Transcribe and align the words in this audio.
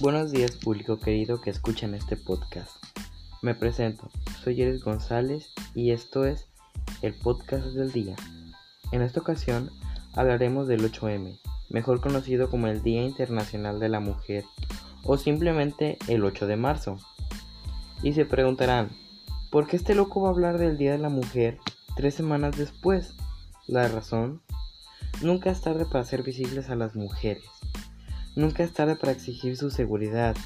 Buenos 0.00 0.30
días 0.30 0.52
público 0.52 1.00
querido 1.00 1.40
que 1.40 1.50
escuchan 1.50 1.92
este 1.92 2.16
podcast. 2.16 2.70
Me 3.42 3.56
presento, 3.56 4.08
soy 4.44 4.62
Eres 4.62 4.84
González 4.84 5.52
y 5.74 5.90
esto 5.90 6.24
es 6.24 6.46
el 7.02 7.14
podcast 7.14 7.66
del 7.66 7.90
día. 7.90 8.14
En 8.92 9.02
esta 9.02 9.18
ocasión 9.18 9.72
hablaremos 10.14 10.68
del 10.68 10.88
8M, 10.88 11.40
mejor 11.70 12.00
conocido 12.00 12.48
como 12.48 12.68
el 12.68 12.80
Día 12.84 13.02
Internacional 13.02 13.80
de 13.80 13.88
la 13.88 13.98
Mujer 13.98 14.44
o 15.02 15.16
simplemente 15.16 15.98
el 16.06 16.24
8 16.24 16.46
de 16.46 16.56
marzo. 16.56 17.00
Y 18.04 18.12
se 18.12 18.24
preguntarán, 18.24 18.90
¿por 19.50 19.66
qué 19.66 19.74
este 19.74 19.96
loco 19.96 20.20
va 20.20 20.28
a 20.28 20.32
hablar 20.32 20.58
del 20.58 20.78
Día 20.78 20.92
de 20.92 20.98
la 20.98 21.08
Mujer 21.08 21.58
tres 21.96 22.14
semanas 22.14 22.56
después? 22.56 23.16
La 23.66 23.88
razón, 23.88 24.42
nunca 25.22 25.50
es 25.50 25.60
tarde 25.60 25.86
para 25.86 26.02
hacer 26.02 26.22
visibles 26.22 26.70
a 26.70 26.76
las 26.76 26.94
mujeres. 26.94 27.42
Nunca 28.38 28.62
es 28.62 28.72
tarde 28.72 28.94
para 28.94 29.10
exigir 29.10 29.56
su 29.56 29.68
seguridad, 29.68 30.36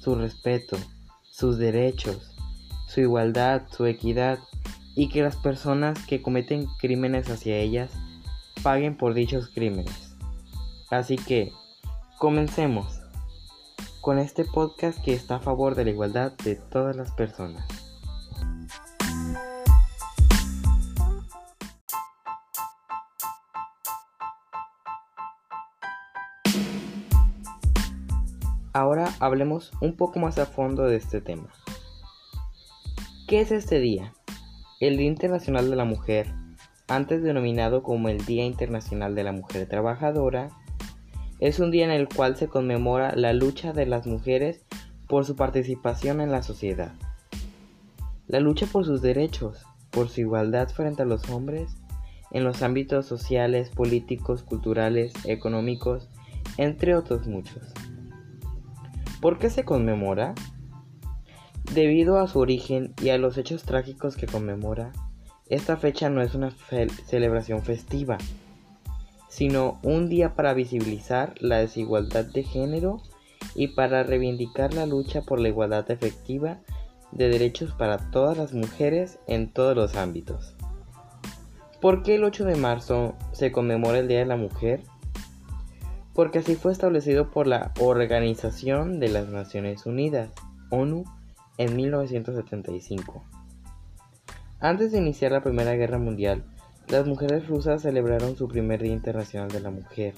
su 0.00 0.16
respeto, 0.16 0.76
sus 1.22 1.58
derechos, 1.58 2.34
su 2.88 3.02
igualdad, 3.02 3.62
su 3.70 3.86
equidad 3.86 4.40
y 4.96 5.08
que 5.08 5.22
las 5.22 5.36
personas 5.36 5.96
que 6.06 6.20
cometen 6.20 6.66
crímenes 6.80 7.30
hacia 7.30 7.56
ellas 7.56 7.92
paguen 8.64 8.96
por 8.96 9.14
dichos 9.14 9.48
crímenes. 9.54 10.16
Así 10.90 11.14
que, 11.14 11.52
comencemos 12.18 13.00
con 14.00 14.18
este 14.18 14.44
podcast 14.44 15.00
que 15.04 15.14
está 15.14 15.36
a 15.36 15.40
favor 15.40 15.76
de 15.76 15.84
la 15.84 15.90
igualdad 15.90 16.32
de 16.42 16.56
todas 16.56 16.96
las 16.96 17.12
personas. 17.12 17.64
Ahora 28.76 29.10
hablemos 29.20 29.72
un 29.80 29.96
poco 29.96 30.18
más 30.18 30.36
a 30.36 30.44
fondo 30.44 30.84
de 30.84 30.96
este 30.96 31.22
tema. 31.22 31.48
¿Qué 33.26 33.40
es 33.40 33.50
este 33.50 33.80
día? 33.80 34.12
El 34.80 34.98
Día 34.98 35.06
Internacional 35.06 35.70
de 35.70 35.76
la 35.76 35.86
Mujer, 35.86 36.26
antes 36.86 37.22
denominado 37.22 37.82
como 37.82 38.10
el 38.10 38.26
Día 38.26 38.44
Internacional 38.44 39.14
de 39.14 39.24
la 39.24 39.32
Mujer 39.32 39.66
Trabajadora, 39.66 40.50
es 41.40 41.58
un 41.58 41.70
día 41.70 41.86
en 41.86 41.90
el 41.90 42.06
cual 42.06 42.36
se 42.36 42.48
conmemora 42.48 43.16
la 43.16 43.32
lucha 43.32 43.72
de 43.72 43.86
las 43.86 44.06
mujeres 44.06 44.60
por 45.08 45.24
su 45.24 45.36
participación 45.36 46.20
en 46.20 46.30
la 46.30 46.42
sociedad. 46.42 46.92
La 48.26 48.40
lucha 48.40 48.66
por 48.66 48.84
sus 48.84 49.00
derechos, 49.00 49.64
por 49.90 50.10
su 50.10 50.20
igualdad 50.20 50.68
frente 50.68 51.00
a 51.00 51.06
los 51.06 51.30
hombres, 51.30 51.78
en 52.30 52.44
los 52.44 52.60
ámbitos 52.60 53.06
sociales, 53.06 53.70
políticos, 53.70 54.42
culturales, 54.42 55.14
económicos, 55.24 56.10
entre 56.58 56.94
otros 56.94 57.26
muchos. 57.26 57.72
¿Por 59.20 59.38
qué 59.38 59.50
se 59.50 59.64
conmemora? 59.64 60.34
Debido 61.72 62.18
a 62.18 62.28
su 62.28 62.38
origen 62.38 62.94
y 63.02 63.08
a 63.08 63.18
los 63.18 63.38
hechos 63.38 63.64
trágicos 63.64 64.16
que 64.16 64.26
conmemora, 64.26 64.92
esta 65.48 65.76
fecha 65.76 66.10
no 66.10 66.22
es 66.22 66.34
una 66.34 66.52
celebración 67.06 67.62
festiva, 67.62 68.18
sino 69.28 69.78
un 69.82 70.08
día 70.08 70.34
para 70.34 70.54
visibilizar 70.54 71.34
la 71.40 71.58
desigualdad 71.58 72.24
de 72.24 72.42
género 72.42 73.02
y 73.54 73.68
para 73.68 74.02
reivindicar 74.02 74.74
la 74.74 74.86
lucha 74.86 75.22
por 75.22 75.40
la 75.40 75.48
igualdad 75.48 75.90
efectiva 75.90 76.58
de 77.12 77.28
derechos 77.28 77.72
para 77.72 78.10
todas 78.10 78.36
las 78.36 78.52
mujeres 78.52 79.18
en 79.26 79.50
todos 79.50 79.74
los 79.74 79.96
ámbitos. 79.96 80.54
¿Por 81.80 82.02
qué 82.02 82.16
el 82.16 82.24
8 82.24 82.44
de 82.44 82.56
marzo 82.56 83.14
se 83.32 83.52
conmemora 83.52 83.98
el 83.98 84.08
Día 84.08 84.18
de 84.18 84.26
la 84.26 84.36
Mujer? 84.36 84.82
Porque 86.16 86.38
así 86.38 86.56
fue 86.56 86.72
establecido 86.72 87.30
por 87.30 87.46
la 87.46 87.72
Organización 87.78 89.00
de 89.00 89.10
las 89.10 89.28
Naciones 89.28 89.84
Unidas, 89.84 90.30
ONU, 90.70 91.04
en 91.58 91.76
1975. 91.76 93.22
Antes 94.58 94.92
de 94.92 94.98
iniciar 94.98 95.32
la 95.32 95.42
Primera 95.42 95.74
Guerra 95.74 95.98
Mundial, 95.98 96.42
las 96.88 97.06
mujeres 97.06 97.46
rusas 97.46 97.82
celebraron 97.82 98.34
su 98.34 98.48
primer 98.48 98.82
Día 98.82 98.94
Internacional 98.94 99.50
de 99.50 99.60
la 99.60 99.70
Mujer, 99.70 100.14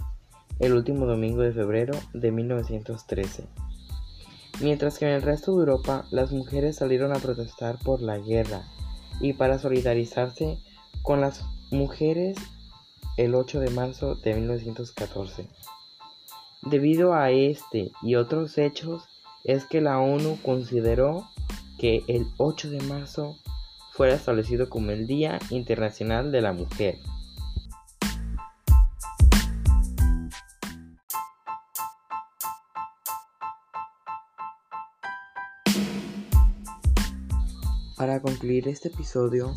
el 0.61 0.75
último 0.75 1.05
domingo 1.05 1.43
de 1.43 1.53
febrero 1.53 1.99
de 2.15 2.31
1913. 2.31 3.49
Mientras 4.61 5.01
que 5.01 5.07
en 5.07 5.15
el 5.15 5.23
resto 5.23 5.51
de 5.53 5.59
Europa 5.59 6.05
las 6.13 6.31
mujeres 6.31 6.77
salieron 6.77 7.11
a 7.13 7.19
protestar 7.19 7.77
por 7.85 8.03
la 8.03 8.19
guerra 8.19 8.63
y 9.21 9.33
para 9.33 9.59
solidarizarse 9.59 10.59
con 11.03 11.21
las 11.21 11.45
mujeres 11.73 12.39
el 13.17 13.35
8 13.35 13.59
de 13.59 13.71
marzo 13.71 14.15
de 14.15 14.35
1914. 14.35 15.49
Debido 16.63 17.15
a 17.15 17.31
este 17.31 17.93
y 18.03 18.17
otros 18.17 18.59
hechos 18.59 19.05
es 19.45 19.65
que 19.65 19.81
la 19.81 20.01
ONU 20.01 20.39
consideró 20.43 21.29
que 21.79 22.03
el 22.09 22.27
8 22.37 22.71
de 22.71 22.81
marzo 22.83 23.37
fuera 23.93 24.15
establecido 24.15 24.69
como 24.69 24.91
el 24.91 25.07
Día 25.07 25.39
Internacional 25.51 26.33
de 26.33 26.41
la 26.41 26.53
Mujer. 26.53 26.99
Para 37.97 38.21
concluir 38.21 38.69
este 38.69 38.89
episodio 38.89 39.55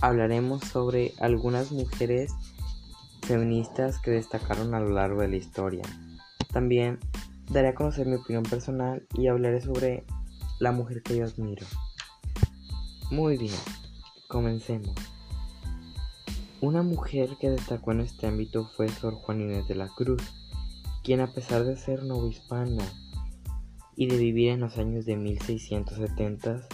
hablaremos 0.00 0.64
sobre 0.64 1.12
algunas 1.20 1.72
mujeres 1.72 2.32
feministas 3.22 3.98
que 3.98 4.10
destacaron 4.10 4.74
a 4.74 4.80
lo 4.80 4.90
largo 4.90 5.20
de 5.20 5.28
la 5.28 5.36
historia. 5.36 5.82
También 6.52 6.98
daré 7.50 7.68
a 7.68 7.74
conocer 7.74 8.06
mi 8.06 8.16
opinión 8.16 8.44
personal 8.44 9.06
y 9.14 9.26
hablaré 9.26 9.60
sobre 9.60 10.04
la 10.60 10.72
mujer 10.72 11.02
que 11.02 11.16
yo 11.16 11.24
admiro. 11.24 11.66
Muy 13.10 13.36
bien, 13.36 13.54
comencemos. 14.28 14.94
Una 16.60 16.82
mujer 16.82 17.30
que 17.40 17.50
destacó 17.50 17.92
en 17.92 18.00
este 18.00 18.26
ámbito 18.26 18.70
fue 18.76 18.88
Sor 18.88 19.14
Juan 19.14 19.40
Inés 19.40 19.66
de 19.66 19.74
la 19.74 19.88
Cruz, 19.88 20.22
quien 21.02 21.20
a 21.20 21.32
pesar 21.32 21.64
de 21.64 21.76
ser 21.76 22.04
novohispana 22.04 22.84
y 23.96 24.06
de 24.06 24.16
vivir 24.16 24.50
en 24.50 24.60
los 24.60 24.78
años 24.78 25.04
de 25.04 25.16
1670, 25.16 26.68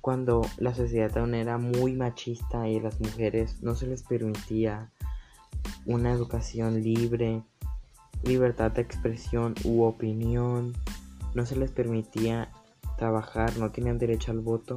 cuando 0.00 0.42
la 0.56 0.74
sociedad 0.74 1.16
aún 1.18 1.34
era 1.34 1.58
muy 1.58 1.92
machista 1.92 2.68
y 2.68 2.78
a 2.78 2.82
las 2.82 3.00
mujeres 3.00 3.62
no 3.62 3.74
se 3.74 3.86
les 3.86 4.02
permitía 4.02 4.90
una 5.86 6.12
educación 6.12 6.82
libre, 6.82 7.42
libertad 8.24 8.72
de 8.72 8.82
expresión 8.82 9.54
u 9.64 9.82
opinión, 9.82 10.74
no 11.34 11.46
se 11.46 11.56
les 11.56 11.70
permitía 11.70 12.50
trabajar, 12.96 13.56
no 13.58 13.70
tenían 13.70 13.98
derecho 13.98 14.32
al 14.32 14.40
voto. 14.40 14.76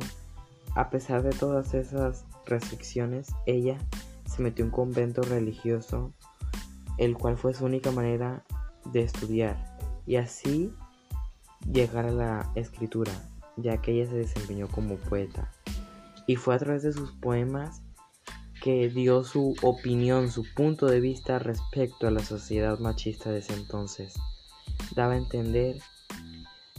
A 0.75 0.89
pesar 0.89 1.23
de 1.23 1.31
todas 1.31 1.73
esas 1.73 2.25
restricciones, 2.45 3.29
ella 3.45 3.77
se 4.25 4.41
metió 4.41 4.63
en 4.63 4.69
un 4.69 4.75
convento 4.75 5.21
religioso, 5.21 6.13
el 6.97 7.15
cual 7.15 7.37
fue 7.37 7.53
su 7.53 7.65
única 7.65 7.91
manera 7.91 8.43
de 8.91 9.01
estudiar 9.01 9.77
y 10.05 10.15
así 10.15 10.73
llegar 11.71 12.05
a 12.05 12.11
la 12.11 12.51
escritura, 12.55 13.11
ya 13.57 13.81
que 13.81 13.91
ella 13.91 14.09
se 14.09 14.17
desempeñó 14.17 14.67
como 14.67 14.95
poeta. 14.95 15.51
Y 16.25 16.35
fue 16.35 16.55
a 16.55 16.59
través 16.59 16.83
de 16.83 16.93
sus 16.93 17.11
poemas 17.11 17.81
que 18.61 18.89
dio 18.89 19.23
su 19.23 19.55
opinión, 19.61 20.31
su 20.31 20.43
punto 20.55 20.85
de 20.87 20.99
vista 20.99 21.39
respecto 21.39 22.07
a 22.07 22.11
la 22.11 22.23
sociedad 22.23 22.79
machista 22.79 23.31
de 23.31 23.39
ese 23.39 23.53
entonces. 23.53 24.15
Daba 24.95 25.13
a 25.13 25.17
entender 25.17 25.79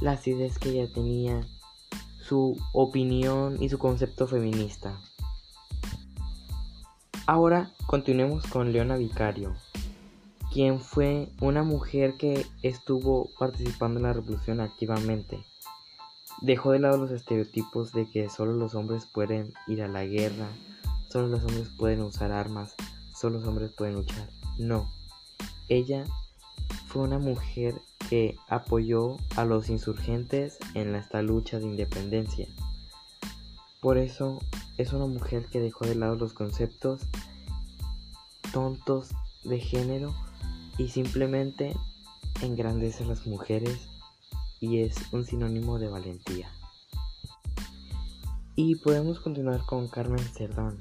las 0.01 0.27
ideas 0.27 0.59
que 0.59 0.71
ella 0.71 0.93
tenía, 0.93 1.41
su 2.21 2.57
opinión 2.73 3.63
y 3.63 3.69
su 3.69 3.79
concepto 3.79 4.27
feminista. 4.27 5.01
Ahora 7.27 7.73
continuemos 7.87 8.47
con 8.47 8.73
Leona 8.73 8.97
Vicario, 8.97 9.55
quien 10.53 10.81
fue 10.81 11.29
una 11.41 11.63
mujer 11.63 12.15
que 12.17 12.47
estuvo 12.63 13.31
participando 13.39 13.99
en 13.99 14.05
la 14.05 14.13
revolución 14.13 14.61
activamente. 14.61 15.45
Dejó 16.41 16.73
de 16.73 16.79
lado 16.79 16.99
los 16.99 17.11
estereotipos 17.11 17.93
de 17.93 18.09
que 18.11 18.31
solo 18.31 18.53
los 18.53 18.75
hombres 18.75 19.07
pueden 19.07 19.53
ir 19.67 19.83
a 19.83 19.89
la 19.89 20.05
guerra, 20.05 20.49
solo 21.09 21.29
los 21.29 21.41
hombres 21.41 21.69
pueden 21.77 22.03
usar 22.03 22.33
armas, 22.33 22.75
solo 23.15 23.39
los 23.39 23.49
hombres 23.49 23.73
pueden 23.73 23.95
luchar. 23.95 24.29
No, 24.59 24.91
ella 25.69 26.05
fue 26.87 27.03
una 27.03 27.19
mujer 27.19 27.81
que 28.09 28.37
apoyó 28.49 29.17
a 29.37 29.45
los 29.45 29.69
insurgentes 29.69 30.59
en 30.75 30.95
esta 30.95 31.23
lucha 31.23 31.59
de 31.59 31.67
independencia. 31.67 32.47
Por 33.81 33.99
eso 33.99 34.41
es 34.79 34.93
una 34.93 35.07
mujer 35.07 35.47
que 35.47 35.61
dejó 35.61 35.87
de 35.87 35.95
lado 35.95 36.17
los 36.17 36.33
conceptos 36.33 37.03
tontos 38.53 39.11
de 39.45 39.61
género 39.61 40.15
y 40.79 40.89
simplemente 40.89 41.77
engrandece 42.43 43.05
a 43.05 43.09
las 43.09 43.27
mujeres 43.27 43.89
y 44.61 44.81
es 44.81 44.97
un 45.13 45.25
sinónimo 45.25 45.79
de 45.79 45.89
valentía. 45.89 46.51
Y 48.57 48.77
podemos 48.77 49.21
continuar 49.21 49.65
con 49.67 49.87
Carmen 49.89 50.19
Cerdán, 50.19 50.79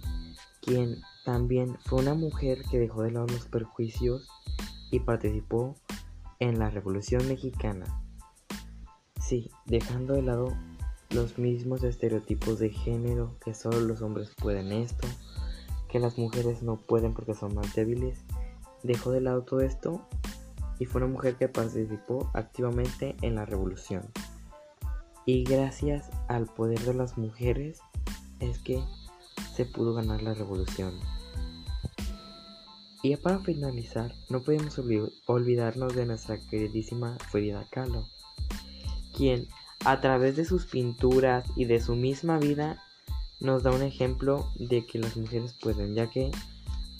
quien 0.67 1.01
también 1.23 1.77
fue 1.85 2.01
una 2.01 2.13
mujer 2.13 2.61
que 2.69 2.77
dejó 2.77 3.01
de 3.01 3.11
lado 3.11 3.25
los 3.27 3.45
perjuicios 3.45 4.27
y 4.91 4.99
participó 4.99 5.75
en 6.39 6.59
la 6.59 6.69
Revolución 6.69 7.25
Mexicana. 7.29 7.85
Sí, 9.21 9.49
dejando 9.65 10.13
de 10.13 10.23
lado 10.23 10.53
los 11.09 11.37
mismos 11.37 11.83
estereotipos 11.83 12.59
de 12.59 12.69
género, 12.69 13.37
que 13.39 13.53
solo 13.53 13.79
los 13.79 14.01
hombres 14.01 14.33
pueden 14.35 14.73
esto, 14.73 15.07
que 15.87 15.99
las 15.99 16.17
mujeres 16.17 16.61
no 16.63 16.75
pueden 16.75 17.13
porque 17.13 17.33
son 17.33 17.55
más 17.55 17.73
débiles, 17.73 18.19
dejó 18.83 19.11
de 19.11 19.21
lado 19.21 19.43
todo 19.43 19.61
esto 19.61 20.01
y 20.79 20.85
fue 20.85 21.01
una 21.01 21.11
mujer 21.11 21.37
que 21.37 21.47
participó 21.47 22.29
activamente 22.33 23.15
en 23.21 23.35
la 23.35 23.45
revolución. 23.45 24.03
Y 25.25 25.45
gracias 25.45 26.09
al 26.27 26.45
poder 26.45 26.79
de 26.81 26.93
las 26.93 27.17
mujeres 27.17 27.79
es 28.41 28.59
que 28.59 28.83
pudo 29.65 29.93
ganar 29.93 30.21
la 30.21 30.33
revolución. 30.33 30.93
Y 33.03 33.15
para 33.15 33.39
finalizar, 33.39 34.13
no 34.29 34.41
podemos 34.41 34.79
olvidarnos 35.27 35.95
de 35.95 36.05
nuestra 36.05 36.37
queridísima 36.37 37.17
Frida 37.29 37.65
Kahlo, 37.69 38.07
quien 39.15 39.47
a 39.85 40.01
través 40.01 40.35
de 40.35 40.45
sus 40.45 40.65
pinturas 40.65 41.45
y 41.55 41.65
de 41.65 41.79
su 41.79 41.95
misma 41.95 42.39
vida 42.39 42.83
nos 43.39 43.63
da 43.63 43.71
un 43.71 43.83
ejemplo 43.83 44.51
de 44.55 44.85
que 44.85 44.99
las 44.99 45.15
mujeres 45.15 45.53
pueden, 45.53 45.93
ya 45.93 46.09
que 46.09 46.31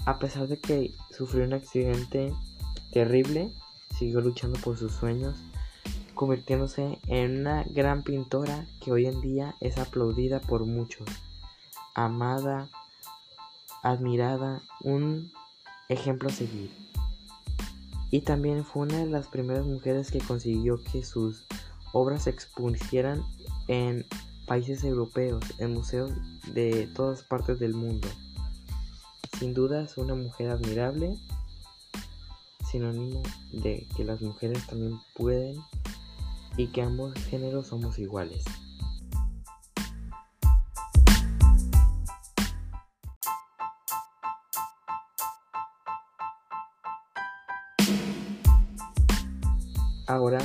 a 0.06 0.20
pesar 0.20 0.48
de 0.48 0.58
que 0.58 0.94
sufrió 1.12 1.44
un 1.44 1.54
accidente 1.54 2.32
terrible, 2.92 3.52
siguió 3.98 4.22
luchando 4.22 4.60
por 4.60 4.78
sus 4.78 4.94
sueños, 4.94 5.36
convirtiéndose 6.14 7.00
en 7.08 7.42
una 7.42 7.64
gran 7.64 8.04
pintora 8.04 8.66
que 8.80 8.92
hoy 8.92 9.08
en 9.08 9.20
día 9.22 9.56
es 9.60 9.78
aplaudida 9.78 10.40
por 10.40 10.66
muchos, 10.66 11.08
amada, 11.98 12.70
admirada, 13.84 14.62
un 14.82 15.32
ejemplo 15.90 16.30
a 16.30 16.32
seguir. 16.32 16.72
Y 18.12 18.22
también 18.22 18.64
fue 18.64 18.84
una 18.84 19.00
de 19.00 19.08
las 19.08 19.28
primeras 19.28 19.66
mujeres 19.66 20.12
que 20.12 20.20
consiguió 20.20 20.82
que 20.84 21.04
sus 21.04 21.46
obras 21.92 22.24
se 22.24 22.30
expusieran 22.30 23.22
en 23.68 24.06
países 24.46 24.84
europeos, 24.84 25.44
en 25.58 25.74
museos 25.74 26.12
de 26.54 26.88
todas 26.96 27.24
partes 27.24 27.60
del 27.60 27.74
mundo. 27.74 28.08
Sin 29.38 29.54
duda 29.54 29.82
es 29.82 29.98
una 29.98 30.16
mujer 30.16 30.52
admirable, 30.52 31.18
sinónimo 32.70 33.24
de 33.52 33.88
que 33.98 34.06
las 34.06 34.22
mujeres 34.22 34.66
también 34.68 35.00
pueden 35.16 35.58
y 36.58 36.68
que 36.68 36.84
ambos 36.84 37.14
géneros 37.26 37.68
somos 37.68 37.98
iguales. 37.98 38.46
Ahora 50.18 50.40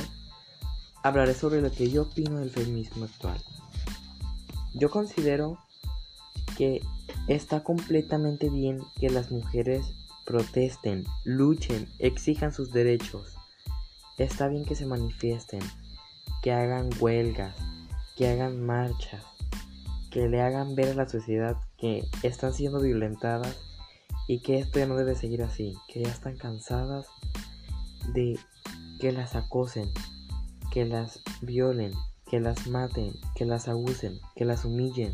hablaré 1.01 1.33
sobre 1.33 1.59
lo 1.59 1.71
que 1.71 1.89
yo 1.89 2.03
opino 2.03 2.39
del 2.39 2.51
feminismo 2.51 3.05
actual. 3.05 3.43
Yo 4.75 4.91
considero 4.91 5.57
que 6.55 6.79
está 7.27 7.63
completamente 7.63 8.51
bien 8.51 8.83
que 8.99 9.09
las 9.09 9.31
mujeres 9.31 9.87
protesten, 10.27 11.05
luchen, 11.23 11.89
exijan 11.97 12.53
sus 12.53 12.71
derechos. 12.71 13.33
Está 14.19 14.47
bien 14.47 14.63
que 14.63 14.75
se 14.75 14.85
manifiesten, 14.85 15.61
que 16.43 16.53
hagan 16.53 16.91
huelgas, 16.99 17.55
que 18.15 18.27
hagan 18.29 18.63
marchas, 18.63 19.23
que 20.11 20.29
le 20.29 20.39
hagan 20.39 20.75
ver 20.75 20.89
a 20.89 20.93
la 20.93 21.09
sociedad 21.09 21.57
que 21.79 22.07
están 22.21 22.53
siendo 22.53 22.79
violentadas 22.79 23.57
y 24.27 24.43
que 24.43 24.59
esto 24.59 24.77
ya 24.77 24.85
no 24.85 24.95
debe 24.95 25.15
seguir 25.15 25.41
así, 25.41 25.75
que 25.87 26.03
ya 26.03 26.11
están 26.11 26.37
cansadas 26.37 27.07
de 28.13 28.37
que 29.03 29.11
las 29.11 29.35
acosen, 29.35 29.91
que 30.71 30.85
las 30.85 31.19
violen, 31.41 31.91
que 32.25 32.39
las 32.39 32.67
maten, 32.67 33.11
que 33.35 33.43
las 33.43 33.67
abusen, 33.67 34.17
que 34.33 34.45
las 34.45 34.63
humillen. 34.63 35.13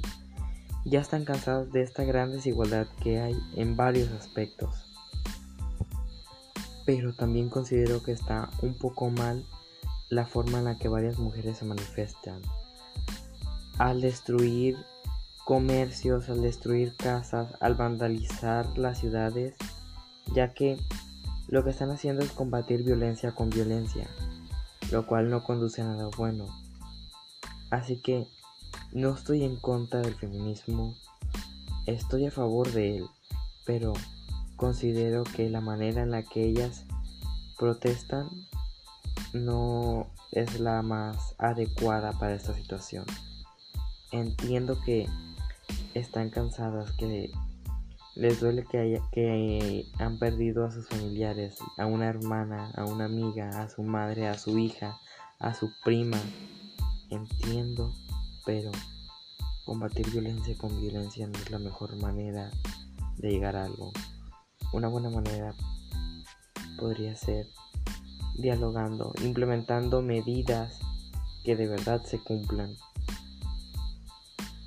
Ya 0.86 1.00
están 1.00 1.26
cansados 1.26 1.72
de 1.72 1.82
esta 1.82 2.04
gran 2.04 2.32
desigualdad 2.32 2.86
que 3.02 3.20
hay 3.20 3.36
en 3.56 3.76
varios 3.76 4.12
aspectos. 4.12 4.86
Pero 6.86 7.16
también 7.16 7.50
considero 7.50 8.04
que 8.04 8.12
está 8.12 8.52
un 8.62 8.78
poco 8.78 9.10
mal 9.10 9.44
la 10.12 10.28
forma 10.28 10.60
en 10.60 10.66
la 10.66 10.78
que 10.78 10.88
varias 10.88 11.18
mujeres 11.18 11.58
se 11.58 11.66
manifiestan. 11.66 12.44
Al 13.80 14.02
destruir 14.02 14.78
comercios, 15.46 16.30
al 16.30 16.44
destruir 16.44 16.96
casas, 16.96 17.56
al 17.60 17.74
vandalizar 17.74 18.78
las 18.78 19.00
ciudades, 19.00 19.56
ya 20.36 20.54
que 20.54 20.78
lo 21.50 21.64
que 21.64 21.72
están 21.72 21.92
haciendo 21.92 22.24
es 22.24 22.32
combatir 22.32 22.84
violencia 22.84 23.34
con 23.34 23.50
violencia 23.50 24.08
lo 24.92 25.06
cual 25.06 25.30
no 25.30 25.44
conduce 25.44 25.82
a 25.82 25.86
nada 25.86 26.10
bueno. 26.18 26.48
Así 27.70 28.02
que 28.02 28.28
no 28.92 29.14
estoy 29.14 29.44
en 29.44 29.58
contra 29.58 30.02
del 30.02 30.16
feminismo, 30.16 30.96
estoy 31.86 32.26
a 32.26 32.32
favor 32.32 32.72
de 32.72 32.98
él, 32.98 33.08
pero 33.66 33.94
considero 34.56 35.24
que 35.24 35.50
la 35.50 35.62
manera 35.62 36.02
en 36.02 36.12
la 36.12 36.24
que 36.24 36.44
ellas 36.44 36.86
protestan 37.58 38.30
no 39.34 40.08
es 40.32 40.60
la 40.60 40.82
más 40.82 41.36
adecuada 41.38 42.14
para 42.14 42.34
esta 42.34 42.56
situación. 42.56 43.06
Entiendo 44.12 44.80
que 44.84 45.08
están 45.94 46.32
cansadas, 46.32 46.92
que 46.94 47.32
les 48.20 48.42
duele 48.42 48.66
que, 48.66 49.02
que 49.14 49.86
han 49.98 50.20
perdido 50.20 50.66
a 50.66 50.72
sus 50.72 50.88
familiares, 50.88 51.56
a 51.78 51.86
una 51.86 52.08
hermana, 52.08 52.70
a 52.76 52.84
una 52.84 53.06
amiga, 53.06 53.50
a 53.62 53.70
su 53.70 53.82
madre, 53.82 54.28
a 54.28 54.38
su 54.38 54.58
hija, 54.60 55.00
a 55.40 55.54
su 55.54 55.72
prima. 55.86 56.20
Entiendo, 57.10 57.94
pero 58.46 58.72
combatir 59.66 60.12
violencia 60.12 60.54
con 60.58 60.82
violencia 60.82 61.28
no 61.28 61.40
es 61.40 61.50
la 61.50 61.60
mejor 61.60 61.96
manera 61.96 62.52
de 63.18 63.32
llegar 63.32 63.56
a 63.56 63.64
algo. 63.64 63.94
Una 64.74 64.90
buena 64.90 65.10
manera 65.10 65.54
podría 66.78 67.16
ser 67.16 67.48
dialogando, 68.38 69.14
implementando 69.24 70.02
medidas 70.02 70.78
que 71.46 71.56
de 71.56 71.68
verdad 71.68 72.04
se 72.04 72.20
cumplan. 72.20 72.76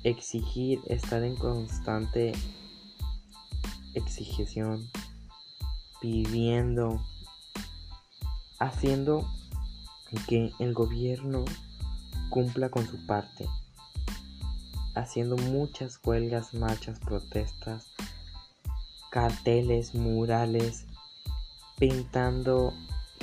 Exigir 0.03 0.79
estar 0.87 1.23
en 1.23 1.35
constante 1.35 2.33
exigeción, 3.93 4.89
pidiendo, 6.01 7.01
haciendo 8.59 9.27
que 10.27 10.51
el 10.59 10.73
gobierno 10.73 11.45
cumpla 12.29 12.69
con 12.69 12.87
su 12.87 13.05
parte, 13.05 13.47
haciendo 14.95 15.37
muchas 15.37 15.99
huelgas, 16.03 16.53
marchas, 16.53 16.99
protestas, 16.99 17.87
carteles, 19.11 19.93
murales, 19.95 20.85
pintando 21.77 22.73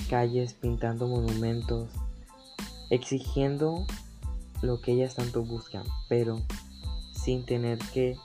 calles, 0.09 0.55
pintando 0.55 1.07
monumentos, 1.07 1.91
exigiendo 2.91 3.87
lo 4.63 4.81
que 4.81 4.93
ellas 4.93 5.15
tanto 5.15 5.43
buscan, 5.43 5.85
pero 6.09 6.41
sin 7.13 7.45
tener 7.45 7.79
que 7.93 8.17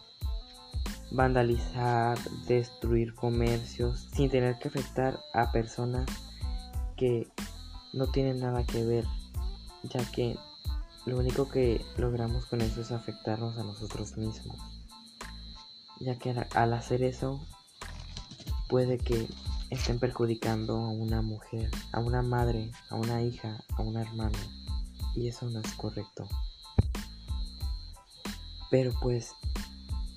vandalizar, 1.11 2.17
destruir 2.47 3.13
comercios, 3.15 4.07
sin 4.13 4.29
tener 4.29 4.57
que 4.59 4.67
afectar 4.67 5.19
a 5.33 5.51
personas 5.51 6.05
que 6.97 7.27
no 7.93 8.07
tienen 8.07 8.39
nada 8.39 8.65
que 8.65 8.83
ver, 8.83 9.05
ya 9.83 10.03
que 10.11 10.37
lo 11.05 11.17
único 11.17 11.49
que 11.49 11.85
logramos 11.97 12.45
con 12.45 12.61
eso 12.61 12.81
es 12.81 12.91
afectarnos 12.91 13.57
a 13.57 13.63
nosotros 13.63 14.17
mismos, 14.17 14.57
ya 15.99 16.17
que 16.17 16.31
al 16.31 16.73
hacer 16.73 17.03
eso 17.03 17.39
puede 18.67 18.97
que 18.97 19.27
estén 19.69 19.99
perjudicando 19.99 20.77
a 20.77 20.89
una 20.89 21.21
mujer, 21.21 21.69
a 21.91 21.99
una 21.99 22.21
madre, 22.21 22.71
a 22.89 22.95
una 22.95 23.21
hija, 23.21 23.63
a 23.77 23.81
una 23.81 24.01
hermana, 24.01 24.39
y 25.15 25.27
eso 25.27 25.49
no 25.49 25.59
es 25.59 25.71
correcto. 25.73 26.27
Pero 28.71 28.91
pues 29.01 29.31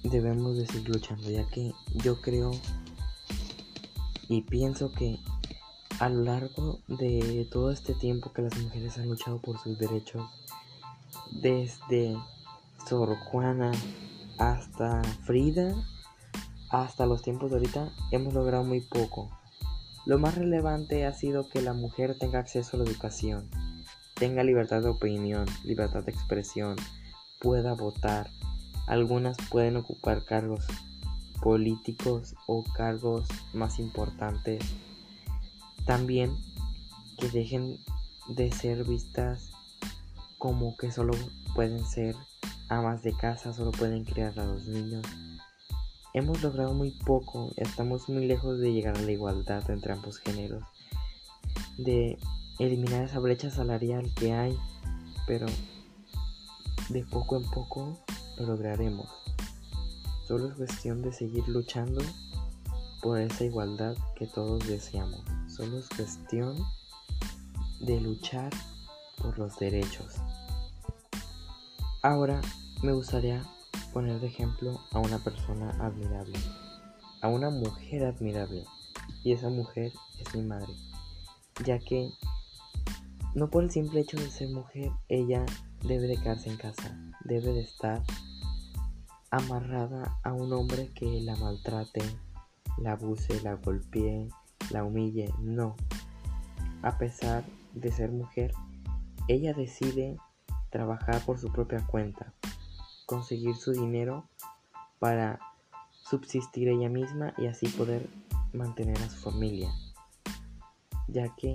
debemos 0.08 0.56
de 0.56 0.66
seguir 0.66 0.88
luchando, 0.88 1.30
ya 1.30 1.46
que 1.48 1.72
yo 1.94 2.20
creo 2.20 2.50
y 4.28 4.42
pienso 4.42 4.92
que 4.92 5.18
a 6.00 6.08
lo 6.08 6.22
largo 6.22 6.78
de 6.86 7.48
todo 7.50 7.70
este 7.70 7.94
tiempo 7.94 8.32
que 8.32 8.42
las 8.42 8.56
mujeres 8.58 8.98
han 8.98 9.08
luchado 9.08 9.40
por 9.40 9.58
sus 9.58 9.78
derechos, 9.78 10.22
desde 11.42 12.16
Sor 12.88 13.16
Juana 13.16 13.72
hasta 14.38 15.02
Frida, 15.24 15.74
hasta 16.70 17.06
los 17.06 17.22
tiempos 17.22 17.50
de 17.50 17.56
ahorita, 17.56 17.90
hemos 18.12 18.34
logrado 18.34 18.64
muy 18.64 18.80
poco. 18.80 19.30
Lo 20.06 20.18
más 20.18 20.36
relevante 20.36 21.06
ha 21.06 21.12
sido 21.12 21.48
que 21.48 21.60
la 21.60 21.72
mujer 21.72 22.16
tenga 22.18 22.38
acceso 22.38 22.76
a 22.76 22.80
la 22.80 22.88
educación, 22.88 23.50
tenga 24.14 24.44
libertad 24.44 24.82
de 24.82 24.90
opinión, 24.90 25.46
libertad 25.64 26.04
de 26.04 26.12
expresión, 26.12 26.76
pueda 27.40 27.74
votar, 27.74 28.30
algunas 28.88 29.36
pueden 29.50 29.76
ocupar 29.76 30.24
cargos 30.24 30.64
políticos 31.42 32.34
o 32.46 32.64
cargos 32.64 33.28
más 33.52 33.78
importantes. 33.78 34.64
También 35.84 36.36
que 37.18 37.28
dejen 37.28 37.78
de 38.28 38.50
ser 38.50 38.84
vistas 38.84 39.50
como 40.38 40.76
que 40.76 40.90
solo 40.90 41.14
pueden 41.54 41.84
ser 41.84 42.14
amas 42.68 43.02
de 43.02 43.12
casa, 43.12 43.52
solo 43.52 43.72
pueden 43.72 44.04
criar 44.04 44.38
a 44.38 44.44
los 44.44 44.66
niños. 44.66 45.04
Hemos 46.14 46.42
logrado 46.42 46.72
muy 46.72 46.90
poco, 46.90 47.52
estamos 47.56 48.08
muy 48.08 48.26
lejos 48.26 48.58
de 48.58 48.72
llegar 48.72 48.96
a 48.96 49.02
la 49.02 49.12
igualdad 49.12 49.68
entre 49.70 49.92
ambos 49.92 50.18
géneros, 50.18 50.64
de 51.76 52.18
eliminar 52.58 53.04
esa 53.04 53.18
brecha 53.18 53.50
salarial 53.50 54.12
que 54.14 54.32
hay, 54.32 54.56
pero 55.26 55.46
de 56.88 57.04
poco 57.04 57.36
en 57.36 57.44
poco 57.50 57.98
lo 58.38 58.46
lograremos. 58.46 59.08
Solo 60.26 60.48
es 60.48 60.54
cuestión 60.54 61.02
de 61.02 61.12
seguir 61.12 61.46
luchando 61.48 62.00
por 63.02 63.18
esa 63.18 63.44
igualdad 63.44 63.96
que 64.16 64.26
todos 64.26 64.66
deseamos. 64.66 65.22
Solo 65.48 65.78
es 65.78 65.88
cuestión 65.88 66.56
de 67.80 68.00
luchar 68.00 68.50
por 69.22 69.38
los 69.38 69.58
derechos. 69.58 70.16
Ahora 72.02 72.40
me 72.82 72.92
gustaría 72.92 73.44
poner 73.92 74.20
de 74.20 74.26
ejemplo 74.26 74.80
a 74.92 74.98
una 74.98 75.18
persona 75.18 75.70
admirable, 75.80 76.38
a 77.22 77.28
una 77.28 77.50
mujer 77.50 78.04
admirable. 78.04 78.64
Y 79.24 79.32
esa 79.32 79.48
mujer 79.48 79.92
es 80.20 80.34
mi 80.34 80.42
madre, 80.42 80.72
ya 81.64 81.78
que 81.78 82.12
no 83.34 83.50
por 83.50 83.64
el 83.64 83.70
simple 83.70 84.00
hecho 84.00 84.16
de 84.16 84.30
ser 84.30 84.48
mujer, 84.50 84.90
ella 85.08 85.44
debe 85.82 86.06
de 86.06 86.16
quedarse 86.16 86.50
en 86.50 86.56
casa, 86.56 86.96
debe 87.24 87.52
de 87.52 87.60
estar 87.60 88.02
amarrada 89.30 90.18
a 90.22 90.32
un 90.32 90.52
hombre 90.52 90.90
que 90.94 91.20
la 91.20 91.36
maltrate, 91.36 92.02
la 92.78 92.92
abuse, 92.92 93.40
la 93.42 93.54
golpee, 93.54 94.28
la 94.70 94.84
humille. 94.84 95.32
No. 95.40 95.76
A 96.82 96.98
pesar 96.98 97.44
de 97.74 97.90
ser 97.92 98.10
mujer, 98.10 98.52
ella 99.28 99.52
decide 99.52 100.16
trabajar 100.70 101.24
por 101.24 101.38
su 101.38 101.50
propia 101.50 101.84
cuenta, 101.86 102.32
conseguir 103.06 103.56
su 103.56 103.72
dinero 103.72 104.24
para 104.98 105.38
subsistir 105.90 106.68
ella 106.68 106.88
misma 106.88 107.34
y 107.36 107.46
así 107.46 107.68
poder 107.68 108.08
mantener 108.52 108.96
a 108.98 109.10
su 109.10 109.18
familia, 109.18 109.70
ya 111.06 111.34
que 111.36 111.54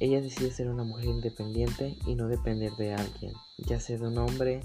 ella 0.00 0.20
decide 0.20 0.52
ser 0.52 0.68
una 0.68 0.84
mujer 0.84 1.06
independiente 1.06 1.96
y 2.06 2.14
no 2.14 2.28
depender 2.28 2.72
de 2.76 2.94
alguien, 2.94 3.32
ya 3.58 3.80
sea 3.80 3.98
de 3.98 4.06
un 4.06 4.18
hombre, 4.18 4.60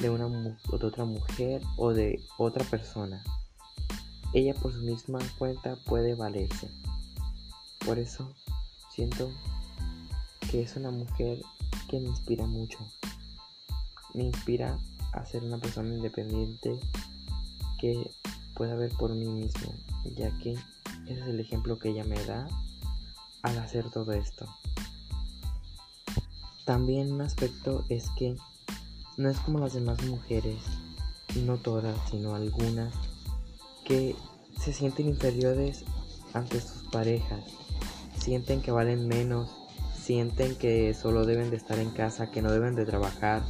de, 0.00 0.10
una, 0.10 0.28
de 0.28 0.56
otra 0.70 1.04
mujer 1.04 1.62
o 1.76 1.92
de 1.92 2.22
otra 2.36 2.64
persona. 2.64 3.22
Ella 4.32 4.54
por 4.54 4.72
su 4.72 4.80
misma 4.80 5.18
cuenta 5.38 5.76
puede 5.86 6.14
valerse. 6.14 6.70
Por 7.84 7.98
eso 7.98 8.28
siento 8.94 9.30
que 10.50 10.62
es 10.62 10.76
una 10.76 10.90
mujer 10.90 11.42
que 11.88 12.00
me 12.00 12.08
inspira 12.08 12.46
mucho. 12.46 12.78
Me 14.14 14.24
inspira 14.24 14.78
a 15.12 15.24
ser 15.24 15.42
una 15.42 15.58
persona 15.58 15.94
independiente 15.94 16.78
que 17.80 18.10
pueda 18.54 18.74
ver 18.74 18.90
por 18.92 19.14
mí 19.14 19.26
mismo, 19.26 19.72
ya 20.16 20.30
que 20.38 20.52
ese 20.52 21.20
es 21.20 21.26
el 21.26 21.40
ejemplo 21.40 21.78
que 21.78 21.90
ella 21.90 22.04
me 22.04 22.22
da 22.24 22.46
al 23.42 23.58
hacer 23.58 23.90
todo 23.90 24.12
esto. 24.12 24.46
También 26.64 27.12
un 27.12 27.22
aspecto 27.22 27.84
es 27.88 28.10
que 28.10 28.36
no 29.18 29.28
es 29.28 29.38
como 29.40 29.58
las 29.58 29.74
demás 29.74 30.02
mujeres, 30.04 30.56
no 31.44 31.58
todas, 31.58 31.96
sino 32.10 32.34
algunas, 32.34 32.94
que 33.84 34.14
se 34.58 34.72
sienten 34.72 35.08
inferiores 35.08 35.84
ante 36.32 36.60
sus 36.60 36.84
parejas, 36.90 37.40
sienten 38.16 38.62
que 38.62 38.70
valen 38.70 39.08
menos, 39.08 39.50
sienten 40.00 40.54
que 40.54 40.94
solo 40.94 41.26
deben 41.26 41.50
de 41.50 41.56
estar 41.56 41.78
en 41.80 41.90
casa, 41.90 42.30
que 42.30 42.42
no 42.42 42.52
deben 42.52 42.76
de 42.76 42.86
trabajar, 42.86 43.42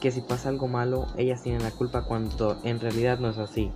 que 0.00 0.10
si 0.10 0.20
pasa 0.20 0.48
algo 0.48 0.66
malo 0.68 1.06
ellas 1.16 1.42
tienen 1.42 1.62
la 1.62 1.70
culpa 1.70 2.04
cuando 2.04 2.60
en 2.64 2.80
realidad 2.80 3.20
no 3.20 3.30
es 3.30 3.38
así. 3.38 3.70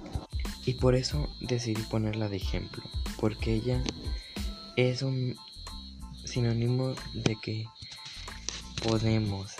Y 0.66 0.74
por 0.74 0.94
eso 0.94 1.28
decidí 1.40 1.80
ponerla 1.82 2.28
de 2.28 2.36
ejemplo, 2.36 2.82
porque 3.20 3.54
ella 3.54 3.82
es 4.76 5.02
un 5.02 5.36
sinónimo 6.24 6.94
de 7.14 7.36
que 7.40 7.64
podemos, 8.82 9.52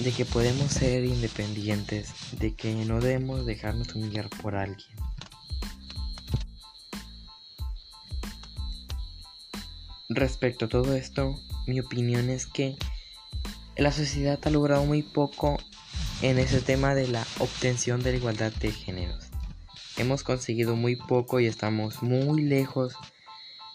de 0.00 0.12
que 0.12 0.24
podemos 0.24 0.72
ser 0.72 1.04
independientes, 1.04 2.12
de 2.38 2.54
que 2.54 2.74
no 2.86 3.00
debemos 3.00 3.44
dejarnos 3.44 3.94
humillar 3.94 4.30
por 4.42 4.54
alguien. 4.54 4.88
Respecto 10.08 10.64
a 10.64 10.68
todo 10.68 10.94
esto, 10.94 11.38
mi 11.66 11.80
opinión 11.80 12.30
es 12.30 12.46
que 12.46 12.76
la 13.76 13.92
sociedad 13.92 14.40
ha 14.42 14.50
logrado 14.50 14.84
muy 14.86 15.02
poco 15.02 15.58
en 16.22 16.38
ese 16.38 16.60
tema 16.60 16.94
de 16.94 17.08
la 17.08 17.26
obtención 17.38 18.02
de 18.02 18.12
la 18.12 18.16
igualdad 18.16 18.52
de 18.54 18.72
géneros. 18.72 19.28
Hemos 19.98 20.22
conseguido 20.22 20.76
muy 20.76 20.96
poco 20.96 21.40
y 21.40 21.46
estamos 21.46 22.02
muy 22.02 22.42
lejos 22.42 22.94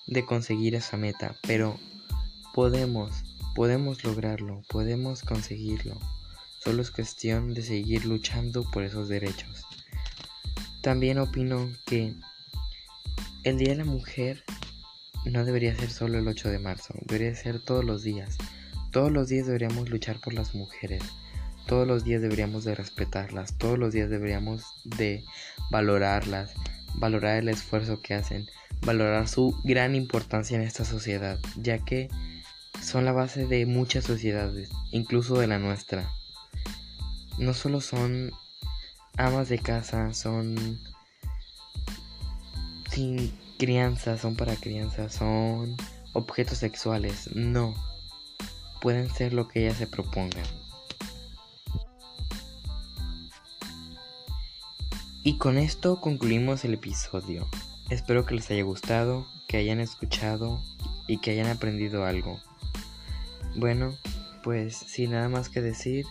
de 0.08 0.25
conseguir 0.25 0.74
esa 0.74 0.98
meta, 0.98 1.38
pero 1.44 1.79
podemos, 2.53 3.12
podemos 3.53 4.03
lograrlo, 4.03 4.63
podemos 4.70 5.22
conseguirlo. 5.22 6.00
Solo 6.65 6.81
es 6.81 6.89
cuestión 6.89 7.53
de 7.53 7.62
seguir 7.62 8.05
luchando 8.05 8.63
por 8.72 8.84
esos 8.84 9.07
derechos. 9.07 9.67
También 10.81 11.19
opino 11.19 11.69
que 11.86 12.15
el 13.43 13.60
Día 13.60 13.69
de 13.69 13.75
la 13.75 13.86
Mujer 13.86 14.43
no 15.25 15.45
debería 15.45 15.75
ser 15.75 15.91
solo 15.91 16.17
el 16.17 16.27
8 16.27 16.50
de 16.50 16.57
marzo, 16.57 16.95
debería 17.05 17.36
ser 17.36 17.60
todos 17.60 17.86
los 17.86 18.01
días. 18.01 18.39
Todos 18.91 19.12
los 19.12 19.27
días 19.27 19.45
deberíamos 19.45 19.89
luchar 19.89 20.19
por 20.19 20.34
las 20.34 20.55
mujeres. 20.55 21.03
Todos 21.67 21.88
los 21.88 22.03
días 22.03 22.24
deberíamos 22.24 22.63
de 22.63 22.74
respetarlas. 22.74 23.57
Todos 23.60 23.77
los 23.77 23.93
días 23.93 24.10
deberíamos 24.10 24.63
de 24.86 25.24
valorarlas. 25.69 26.53
Valorar 26.95 27.38
el 27.38 27.50
esfuerzo 27.50 28.01
que 28.01 28.15
hacen. 28.15 28.48
Valorar 28.81 29.27
su 29.27 29.55
gran 29.63 29.93
importancia 29.93 30.55
en 30.55 30.63
esta 30.63 30.84
sociedad. 30.84 31.39
Ya 31.57 31.77
que 31.77 32.10
son 32.81 33.05
la 33.05 33.12
base 33.12 33.45
de 33.45 33.67
muchas 33.67 34.05
sociedades. 34.05 34.72
Incluso 34.91 35.38
de 35.38 35.45
la 35.45 35.60
nuestra. 35.60 36.10
No 37.38 37.54
solo 37.54 37.82
son 37.82 38.32
amas 39.18 39.50
de 39.50 39.60
casa. 39.60 40.13
Son... 40.13 40.80
Sin 42.92 43.38
crianza. 43.58 44.18
Son 44.18 44.36
para 44.36 44.56
crianza. 44.56 45.10
Son 45.10 45.75
objetos 46.13 46.60
sexuales. 46.60 47.30
No. 47.36 47.74
Pueden 48.82 49.10
ser 49.10 49.34
lo 49.34 49.48
que 49.48 49.65
ellas 49.65 49.77
se 49.77 49.88
propongan. 49.88 50.46
Y 55.24 55.39
con 55.39 55.58
esto 55.58 56.00
concluimos 56.01 56.65
el 56.65 56.75
episodio. 56.75 57.48
Espero 57.89 58.27
que 58.27 58.36
les 58.36 58.51
haya 58.51 58.62
gustado, 58.62 59.25
que 59.48 59.58
hayan 59.58 59.80
escuchado 59.80 60.62
y 61.08 61.18
que 61.18 61.32
hayan 61.32 61.48
aprendido 61.48 62.06
algo. 62.06 62.39
Bueno, 63.56 63.98
pues 64.44 64.75
sin 64.75 65.12
nada 65.12 65.27
más 65.27 65.50
que 65.50 65.62
decir, 65.62 66.06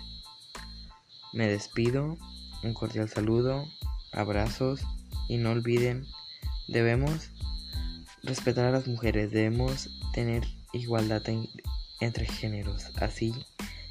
me 1.34 1.48
despido, 1.48 2.16
un 2.62 2.74
cordial 2.74 3.08
saludo, 3.08 3.66
abrazos 4.12 4.80
y 5.28 5.36
no 5.36 5.50
olviden, 5.50 6.06
debemos 6.68 7.30
respetar 8.22 8.66
a 8.66 8.70
las 8.70 8.86
mujeres, 8.86 9.32
debemos 9.32 9.90
tener 10.12 10.44
igualdad 10.72 11.22
entre 12.00 12.26
géneros, 12.26 12.90
así 12.96 13.34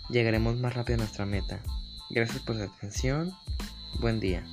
llegaremos 0.10 0.58
más 0.58 0.74
rápido 0.74 0.96
a 0.96 1.04
nuestra 1.04 1.26
meta. 1.26 1.62
Gracias 2.10 2.42
por 2.42 2.56
su 2.56 2.64
atención, 2.64 3.34
buen 4.00 4.20
día. 4.20 4.44